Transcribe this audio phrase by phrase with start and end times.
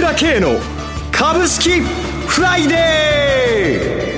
[0.00, 0.58] 倉慶の
[1.12, 4.14] 株式フライデ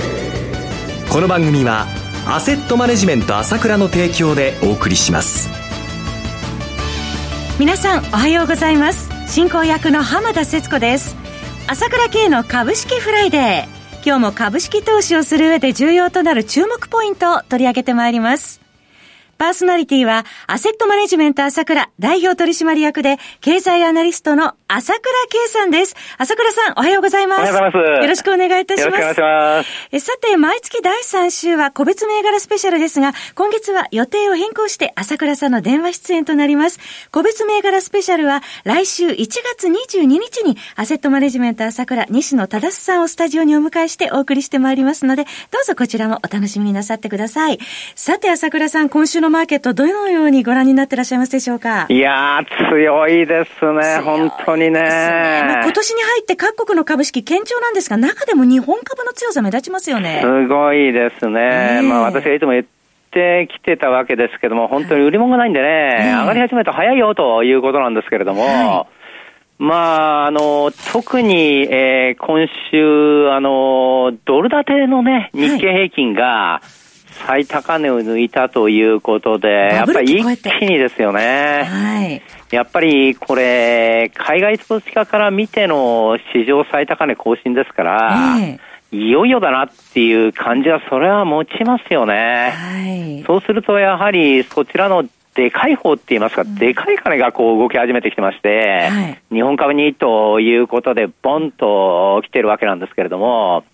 [1.08, 1.88] ーこの番組は
[2.24, 5.48] アセットマネジメント朝倉の提供でお送りします。
[7.58, 9.10] 皆さんおはようございます。
[9.26, 11.16] 進行役の浜田節子です。
[11.66, 18.62] 朝倉慶の株式フライデー今日も株式投資をする上で重要となる注目ポイントを取り上げてまいります。
[19.42, 25.94] パーソナリティは、アセットマネジメント朝倉代表取締役で、経済アナリストの朝倉圭さんです。
[26.16, 27.40] 朝倉さん、おはようございます。
[27.40, 28.02] おはようございます。
[28.04, 28.86] よろしくお願いいたします。
[28.86, 29.88] よろしくお願いします。
[29.92, 36.80] えさて、毎月第3週は個別銘柄スペシャルですが、今月は予定を変更して朝倉さんの電話出演となります。
[37.10, 47.58] 個別銘柄スペシャルは、来週1月22日に、アセットマネジメント朝倉西野忠さんをスタジオにお迎えしてお送りしてまいりますので、どうぞこちらもお楽しみになさってください。
[47.94, 54.80] さて、朝倉さん、今週のマーケット、どのようにご覧になってらっしゃいますでしょうかいやー、強いですね、本当にね。
[54.80, 60.20] まあ、今年に入って各国の株式堅調なんですが、中でも日本株の強さ目立ちますよね。
[60.22, 61.80] すごいですね。
[61.82, 62.64] まあ、私がいつも言っ
[63.10, 69.02] てきてたわけですけども、本当に売り物がないんでね、上がり始めたら早いよということなんですけれども、はい
[69.58, 76.81] まあ、あの、特に、えー、今週、あの、ドル建てのね、日経平均が、はい
[77.26, 81.64] 最高値を抜いたということで、やっぱり一気にですよね。
[81.64, 82.22] はい。
[82.50, 92.52] やっぱりこれ、海外投資家から見ての史上最高値更新ですから、えー、いよいよだなっていう感じは、それは持ちますよね。
[92.54, 93.24] はい。
[93.26, 103.64] そうすると、やはりそちらのでかい方って言いますか、うん、でかい金がこう動き始めてきてまして、はい、日本株にということで、ボンと来てるわけなんですけれども、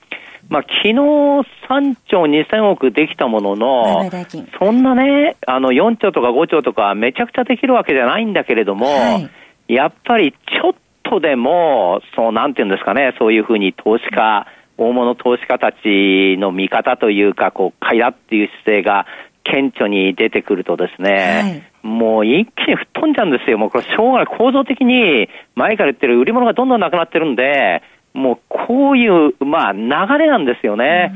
[0.49, 4.11] まあ、昨日3兆2000億できたものの、
[4.59, 9.29] そんなね、あの4兆とか5兆とかめちゃくちゃできるわけじゃないんだけれども、は
[9.69, 14.47] い、やっぱりちょっとでも、そうなんていうんですかね、そういうふうに投資家、
[14.79, 19.07] 大物投資家たちの見方というか、こう、買いだっていう姿勢が
[19.45, 23.59] 顕著に出てくるとですね、はい、もう一気に吹っ飛んじゃうんですよ。
[23.59, 24.27] もうこれしょうがない。
[24.27, 27.83] 構造的に前から言ってる売り物がどんどんなくなってるんで、
[28.15, 29.89] もうこういう、まあ、流
[30.19, 31.13] れなんですよね。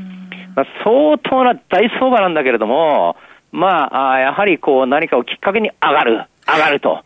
[0.55, 3.15] まあ、相当な大相場なんだけれども、
[3.51, 6.25] まあ、やはりこう何かをきっかけに上がる。
[6.47, 7.03] 上がると。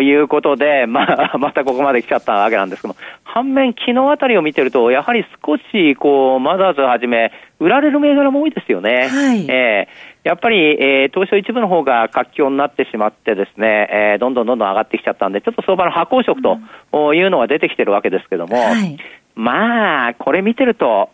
[0.00, 9.08] いうことで、 まあ、またここまで来ちゃったわけなんですけども、反面、昨日あたりを見てると、やはり少し、こう、マザーズはじめ、売られる銘柄も多いですよね。
[9.08, 16.42] はい、えー、やっぱり、えー、東証一部の方が活況になってしまってですね、えー、どんどんどんどん上がってきちゃったんで、ちょっと相場の波行色
[16.90, 18.96] というのが出てきてるわけですけども、はい、
[19.34, 21.10] まあ、これ見てると、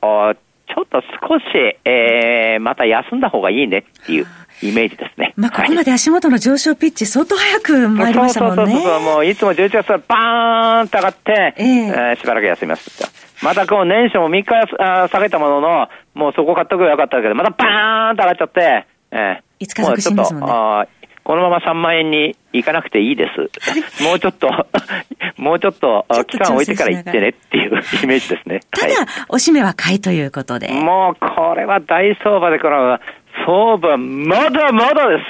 [0.69, 1.43] ちょっと少し、
[1.85, 4.27] えー、また休んだ方がいいねっていう。
[4.63, 5.35] イメージですね。
[5.37, 8.73] まあ、ここまで足元の上昇ピッチ、相当早く参りましたもんね。
[8.73, 13.13] そうそうそうもういつも11月からバーンと上がって、えー、えー、しばらく休みます
[13.43, 20.89] またこう年初も3日下げたものの、もうそこ買っとけばよかったけど、またバーンと上がっちゃって、えー、5日続伸ですもんね。
[21.25, 23.51] このまま3万円に行かなくていいです。
[24.03, 24.49] もうちょっと、
[25.39, 27.71] もうちょっと期間置いてから行ってねっていう
[28.03, 28.61] イメージですね。
[28.71, 28.95] ただ、
[29.29, 30.69] おしめは買いということで。
[30.69, 32.99] もうこれは大相場で、この
[33.47, 35.23] 相場まだまだです。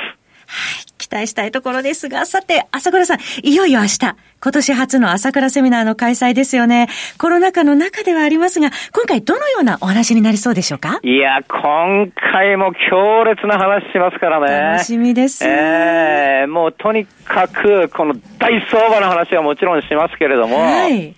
[0.47, 0.82] はい。
[1.13, 3.99] 期待したいところですが、さて、朝倉さん、いよいよ明日、
[4.43, 6.89] 今年初の朝倉セミナーの開催ですよね。
[7.19, 11.01] コロナ禍の中ではありますが、今回どのようなお話になりそうでしょうか？
[11.03, 14.47] いや、今回も強烈な話しますからね。
[14.73, 15.45] 楽しみです。
[15.45, 21.15] ええー、もうとにかく、この大相場の話はもちろんしますけれども、はい、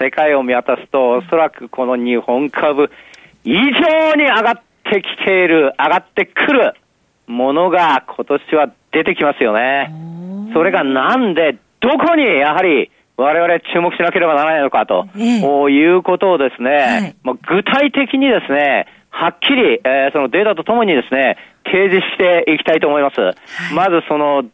[0.00, 2.92] 世界を見渡すと、おそらくこの日本株、
[3.42, 6.74] 異常に上がってきている、上がってくる
[7.26, 9.92] ものが今年は出てきますよね。
[10.54, 21.36] それがなんで、どこにやはり我々注目しなければならないのかと、ええ、いうことをですね、はい、具体的にですね、はっきり、えー、そのデータとともにですね、
[21.66, 23.20] 提示していきたいと思います。
[23.20, 23.34] はい、
[23.74, 24.44] まずその、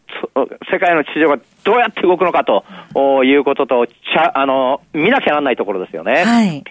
[0.72, 2.64] 世界の地上がどうやって動くのかと
[3.22, 6.24] いうことと、ちゃ、あの、見なきゃならないところですよね。
[6.24, 6.64] はい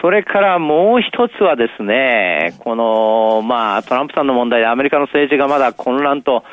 [0.00, 6.44] それからもう一つはですね、この、まあ、トランプさんの問題でアメリカの政治がまだ混乱と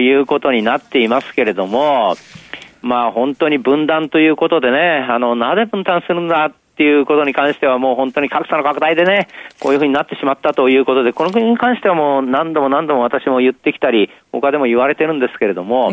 [0.00, 2.16] いうことになっていますけれども、
[2.80, 9.26] まあ、本当に分断ということでね、あの、なぜ分断するんだっていうことに関してはもう本当に格差の拡大でね、
[9.58, 15.90] こういうふうになってしまったということで、この国に関してはもう何度も何度も私も言ってきたり、他でも言われてるんですけれども、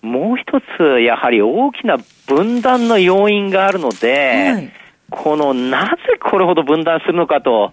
[0.00, 4.70] もう一つ、やはり大きな分断の要因があるので、
[5.10, 7.72] このなぜこれほど分断するのかと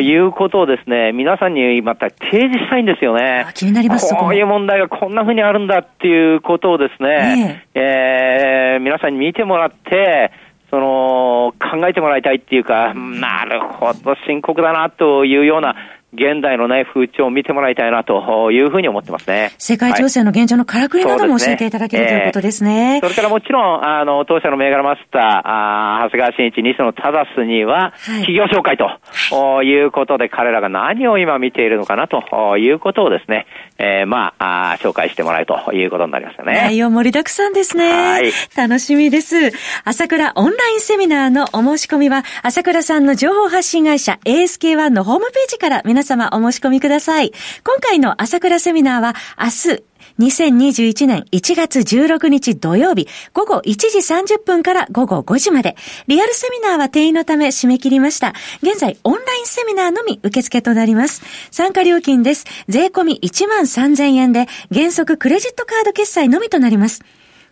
[0.00, 3.46] いうことをですね、皆さんにまた提示したいんですよね。
[3.54, 10.32] 気になりますこういう問題がこんな風にあるんだっていうことをですね、えー、えー、皆さんに見てもらって、
[10.70, 15.76] その、考えてもらいたいっていうか、なるほど、深刻だなというような、
[16.14, 19.52] 現代のね、風潮を見てもらいたいなというふうに思ってますね。
[19.56, 23.00] 世界情勢の現状のからくりなども教えていただける、ということですね。
[23.02, 28.84] それからもちろん、あの、当社の銘柄マスター、あ長谷川慎一、西野忠には、企業紹介と、
[29.34, 33.46] はい、いうことで、彼らが何を今見ているのかなということをですね、
[33.78, 36.52] えー、まああ、紹介してもらえるということになりますよね。
[36.52, 37.90] 内容盛りだくさんですね。
[37.90, 38.32] はい。
[38.54, 39.34] 楽しみです。
[39.84, 47.32] 朝倉オンラインセミナーのお申し込みは、朝倉さんの情報発信会社 ASK1 のホームページから皆様お申し込みください。
[47.64, 49.84] 今回の朝倉セミナーは明日、
[50.18, 55.76] 2021年1月16日土曜日午後1時30分から午後5時まで。
[56.06, 58.34] リアルセミナーは定員のため締め切りました。
[58.62, 61.22] 現在オンラインセミナーのみ受付となります。
[61.50, 62.44] 参加料金です。
[62.68, 67.02] 税込1万3000円で原則クレジットカード決済のみとなります。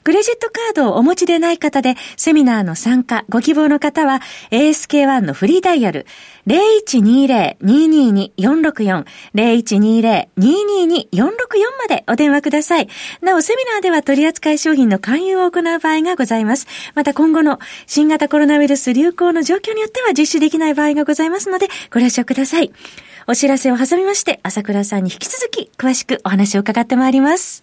[0.03, 4.21] クレジットカードをお持ちでない方で、セミナーの参加、ご希望の方は、
[4.51, 6.07] ASK1 のフリーダイヤル、
[6.47, 9.05] 0120-222-464、
[9.35, 11.31] 0120-222-464
[11.79, 12.89] までお電話ください。
[13.21, 16.67] なお、セミナーでは取扱い商品の勧誘を行う場合がございます。
[16.95, 22.73] また今後の新型コロナウイルス流行の状況によっては実施できない場合がございますので、ご了承ください。
[23.27, 27.63] お知らせを挟みまして、朝倉さんに引き続き詳しくお話を伺ってまいります。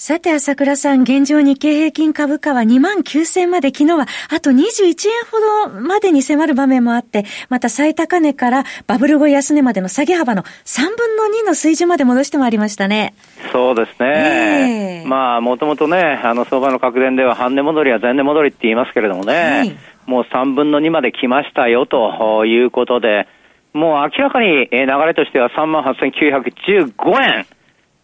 [0.00, 13.12] さて、朝倉さん、現状日経平均株価は2万9000まで、昨日はあと21円ほどまでに迫る場面もあって、また最高値からバブル後安値までの下げ幅の3分の2の水準まで戻してまいりましたね。
[13.50, 15.02] そうですね。
[15.02, 23.26] えー、まあ、もともとね、あの、相場の格言では半値戻りは前値戻りって言いますけれどもね、はい、もう3分の2まで来ましたよということで、
[23.72, 27.46] もう明らかに流れとしては3万8915円。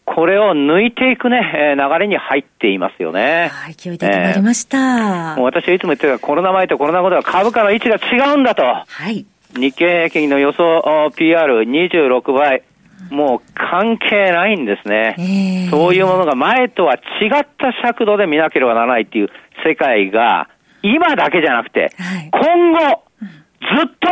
[0.06, 3.48] これを抜いていくね、流れに入っていますよね。
[3.52, 4.78] はい、勢いで止まりました。
[4.78, 8.62] えー、もう私はいつも言ってるコロナ前とコロナ後では株価の位置が違うんだと。
[8.62, 9.24] はい。
[9.54, 10.82] 日経平均の予想
[11.16, 12.62] PR26 倍。
[13.10, 19.28] もう関係ないんですね、えー、そういうものが前とは違った尺度で見なければならないっていう
[19.64, 20.48] 世界が、
[20.82, 24.08] 今だけじゃなくて、はい、今後、ずっと、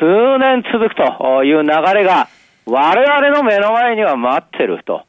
[0.00, 2.28] 数年続くという流れが、
[2.66, 5.04] 我々の目の前には待ってると。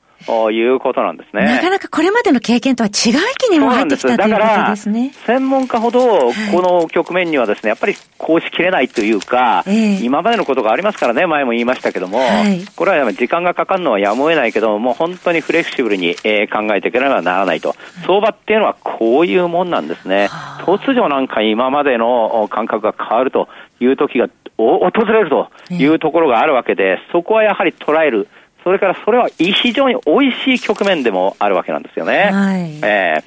[0.51, 1.45] いうことなんですね。
[1.45, 5.11] なかなかこれまでの経験とは違う域にも入ってきたということですね。
[5.25, 9.63] 専門家ほど、この局面にはですね、やっぱりこうしきれないというか、
[10.01, 17.75] 今までのことがありますからね、前も言いましたけども、はい、これは時間がかかるのはやむを得ないけども、う本当にフレキシブルに、え考えていかなければならないと。
[18.05, 20.29] 相場っていうのはこういうもんなんですね。
[20.65, 23.49] 突如なんか今までの感覚が変わると
[23.83, 28.27] いう時が訪れるというところがあるわけで、そこはやはり捉える。
[28.63, 32.29] それからそれは非常に美味しい局面でもあるわけなんですよね。
[32.31, 33.23] はい、えー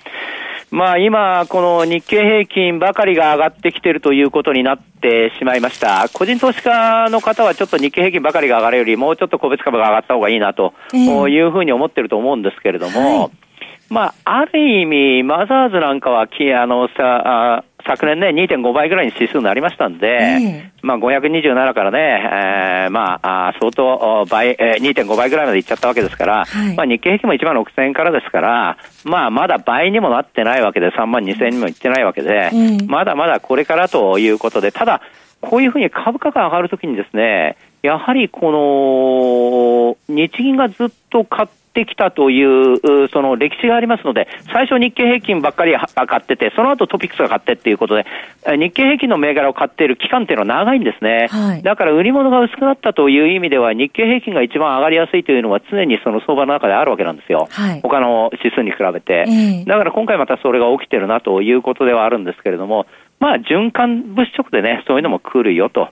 [0.70, 6.08] まあ今、この日経平均ばかりが上がってきているということになってしまいました。
[6.12, 13.30] 個人投資家の方はちょっと日経平均ばかりが上がるよりもうちょっと個別株が上がった方がいいなというふうに思ってると思うんですけれども、はい、
[13.88, 21.98] まあ、ある意味、マザーズなんかは、あの、さ、昨年ね、2.5倍ぐらいに指数になりましたんで、えー、まあ527からね、
[22.84, 35.00] えー、まあ、相当倍、えー、2.5倍ぐらいまでいっちゃったわけですから、はい、まあ日経平均も1万6000円からですから、まあまだ倍にもなってないわけで、3万2000円にもいってないわけで、えー、まだまだこれからということで、ただ、
[35.40, 48.06] こういうふうに株価が上がるときにですね、やはりこの、日銀がずっと買ってってきたという、その歴史がありますので、最初日経平均ばっかり買ってて、その後トピックスが買ってっていうことで、
[48.56, 51.28] 日経平均の銘柄を買っている期間っていうのは長いんですね。
[51.30, 57.48] はい、だから売り物が薄くなったという意味では、日経平均が一番上がりやすいというのは常にその相場の中であるわけなんですよ。
[57.50, 59.24] はい、他の指数に比べて。
[59.26, 62.86] えー、だから今回またそれが起きてるなということではあるんですけれども、
[63.18, 65.88] まあ循環物色でね、そういうのも来るよと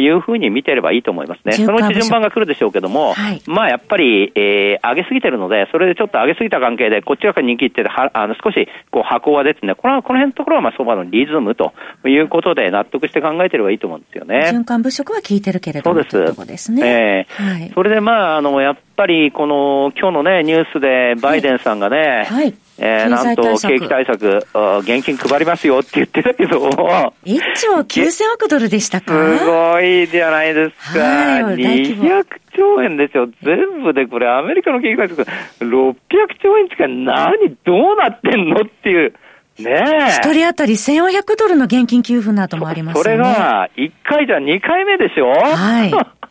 [0.00, 1.52] いうふうに見てればいいと思いますね。
[1.52, 11.72] そのうち順番が来るでしょうけども、はい、まあやっぱり、えー、上げすぎてるので、それでちょっと上げすぎた関係で、こっちが人気ってはあの少しこう箱が出てね、このこの辺のところはまあ相場のリズムと
[12.06, 14.50] いうことで納得して考えてればいいと思うんですよね。
[14.52, 16.36] 循環物色は効いてるけれども、そうです。
[16.36, 16.86] とですね。
[16.86, 24.46] えー、はい、それでまあ、あの、やっぱりこの今日のね、ニュースでバイデンさんがね、はい、えー、なんと景気対策、
[24.80, 29.12] 現金配りますよって言ってたけど、1兆9000億ドルでしたか？
[29.12, 31.00] すごいじゃないですか。
[31.00, 32.24] はい、200
[32.56, 33.28] 兆円ですよ。
[33.42, 35.22] 全部でこれアメリカの景気対策
[35.60, 35.94] 600
[36.42, 39.12] 兆円近い何どうなってんのっていう。
[39.58, 40.08] ねえ。
[40.08, 43.04] 一人当たり1400ドルの現金給付などもありますよね。
[43.04, 45.28] それが、1回じゃ2回目でしょ？
[45.30, 45.92] はい。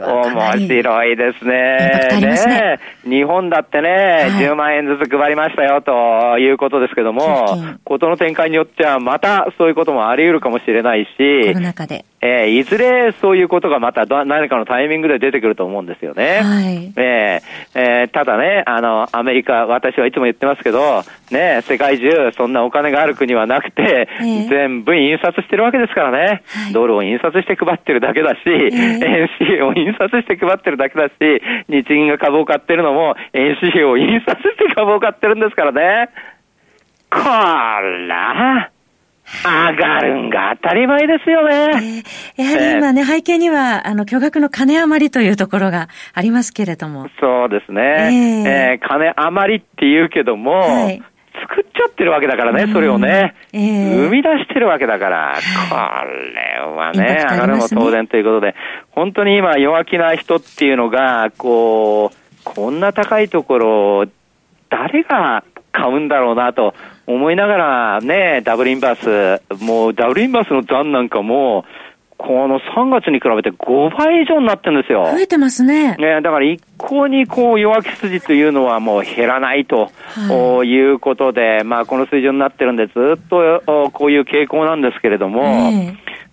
[0.00, 1.16] 面白い。
[1.16, 1.76] ですね。
[2.20, 6.52] ねね日本だってね、はい、10万円ずつ配りましたよとい。
[6.52, 7.46] うことですけども、
[7.84, 9.72] ことの展開によってはまたそうい。
[9.72, 11.04] うこともあり得るかもしれない。
[11.04, 12.04] し、コロナ禍で。
[12.22, 16.40] えー、いずれそういうことがまた何かのタイミングで出てくると思うんですよね。
[16.42, 21.02] はい、えー、えー、ただね、あの、アメリカ、私はいつも言ってますけど、
[21.32, 31.12] ね、世界中そんなお金がある国はなくて、えー、全部印刷してるわけですからね、はい、ドルを印刷して配ってるだけだし、えー、円紙を印刷して配ってるだけだし、
[31.68, 36.10] 日銀が株を買ってるのも円紙を印刷して株を買ってるんですからね。
[37.10, 38.71] こら、
[39.44, 42.02] 上がるんが当たり前ですよね。
[42.36, 47.08] えー、やはり今ね、背景には、あの、巨額の金余りというところがありますけれども。
[47.20, 47.82] そうですね。
[47.82, 51.02] えー、えー、金余りって言うけども、はい、
[51.40, 55.34] 作っちゃってるわけだからね、それをね、えー、生み出してるわけだから、
[55.68, 58.54] これはね、上がるも当然ということで、
[58.90, 64.04] 本当に今弱気な人っていうのが、こう、こんな高いところ、
[64.68, 65.44] 誰が
[65.82, 66.74] 買うんだろうなと
[67.08, 71.64] 思いながらね、ダブルインバース、もうダブルインバースの残なんかも、
[72.18, 75.10] この3月に比べて5倍以上になってるんですよ。
[75.12, 75.96] 増えてますね。
[75.96, 85.72] ね、だから一向にこう弱気筋というのはもう減らないと、はい、いうことで、まあこの水準になってるんでずっとこういう傾向なんですけれども、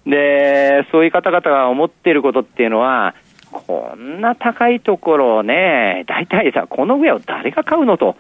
[0.05, 3.15] で、そういう方々が思っていることっていうのは、
[3.51, 8.15] こんな高いところをね、大体さ、この上を誰が買うのと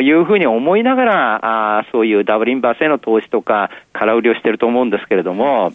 [0.00, 5.72] いうふうに思いながら、あそういうダブルインバースへの投資とか、空売りをしてると思うんですけれども、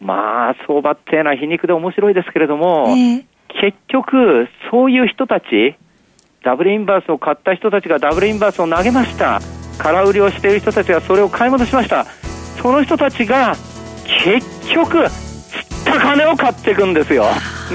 [0.00, 3.24] まあ、相場っていうのは皮肉で面白いですけれども、えー、
[3.60, 5.76] 結局、そういう人たち、
[6.44, 9.40] ダブルインバースを買った人たちがダブルインバースを投げました。
[9.78, 12.04] 空売りをしている人たちがそれを買い戻しました。
[12.62, 13.54] その人たちが、
[14.24, 15.20] 結局、釣
[15.82, 17.26] った金を買っていくんですよ。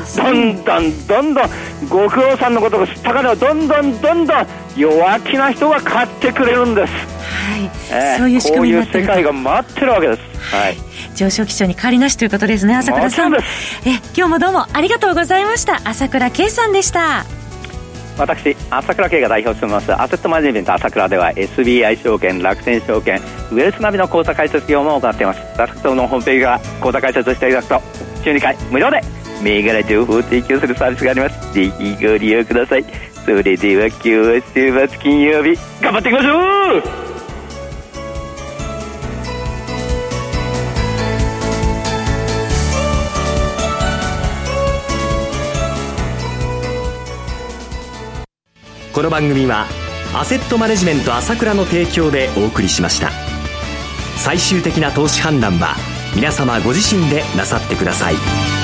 [0.01, 1.49] どんどんどんどん、
[1.89, 6.93] ご苦労さんのことが釣った金をどんどんどんどん弱気な人が買ってくれるんです。
[6.93, 7.71] はい。
[7.91, 10.55] えー、そういう仕組みになってるこういう世界が待ってるわけです。
[10.55, 10.77] はい。
[11.15, 13.35] 上昇基調に変わりなしということですね、朝倉さん。
[13.35, 13.39] え、
[14.15, 15.81] 今日もどうもありがとうございました。
[15.83, 17.25] 朝倉圭さんでした。
[18.17, 23.19] 私、朝倉慶が代表を務めますアセットマネジメント朝倉では SBI 証券、楽天証券、
[23.51, 25.41] ウェルスナビの口座開設業務を行っています。
[25.57, 27.81] 私どのホームページが口座開設していただくと、
[28.23, 29.01] 週2回無料で
[29.43, 31.53] 銘柄情報を提供するサービスがあります。
[31.53, 33.13] ぜひご利用ください。
[33.25, 36.83] それでは今日は週末金曜日、頑張っていきましょう
[48.93, 49.65] この番組は
[50.13, 53.09] アセットマネジメント朝倉の提供でお送りしました
[54.17, 55.75] 最終的な投資判断は
[56.15, 58.62] 皆様ご自身でなさってください